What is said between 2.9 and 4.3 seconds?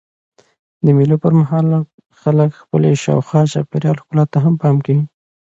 شاوخوا چاپېریال ښکلا